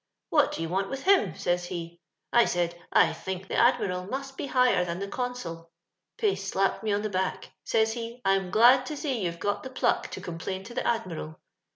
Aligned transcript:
'What 0.31 0.53
do 0.53 0.63
yon 0.63 0.71
want 0.71 0.89
with 0.89 1.03
himf'sayshe. 1.03 1.99
I 2.33 2.45
said,' 2.45 2.73
I 2.91 3.05
Udnk 3.09 3.47
the 3.47 3.53
Admiral 3.55 4.05
must 4.07 4.35
be 4.35 4.47
higher 4.47 4.83
than 4.83 4.97
the 4.97 5.07
ocmsol.' 5.07 5.67
Pace 6.17 6.49
slqiped 6.49 6.81
me 6.81 6.91
on 6.91 7.03
the 7.03 7.09
back. 7.11 7.51
Soys 7.67 7.93
he, 7.93 8.19
*I'm 8.25 8.49
glad 8.49 8.87
to 8.87 8.97
see 8.97 9.21
you're 9.23 9.33
got 9.33 9.61
the 9.61 9.69
plnek 9.69 10.07
to 10.09 10.19
oomplam 10.21 10.65
to 10.65 10.73
the 10.73 10.87
Admiral.' 10.87 11.39